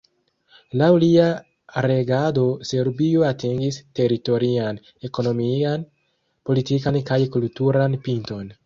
[0.81, 1.25] Laŭ lia
[1.87, 5.87] regado Serbio atingis teritorian, ekonomian,
[6.51, 8.55] politikan kaj kulturan pinton.